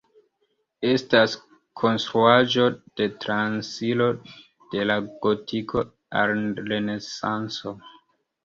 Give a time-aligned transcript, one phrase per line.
[0.91, 1.33] Estas
[1.81, 2.65] konstruaĵo
[3.01, 4.07] de transiro
[4.73, 5.87] de la Gotiko
[6.23, 6.35] al
[6.75, 7.77] Renesanco.